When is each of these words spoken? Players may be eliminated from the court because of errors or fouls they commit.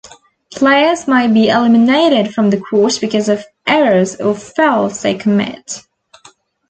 Players 0.51 1.07
may 1.07 1.27
be 1.31 1.49
eliminated 1.49 2.33
from 2.33 2.49
the 2.49 2.59
court 2.59 2.97
because 2.99 3.29
of 3.29 3.45
errors 3.67 4.15
or 4.15 4.33
fouls 4.33 5.03
they 5.03 5.13
commit. 5.13 5.83